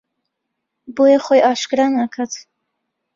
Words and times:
بۆیە 0.95 1.19
خۆی 1.25 1.45
ئاشکرا 1.45 1.85
ناکات 1.95 2.33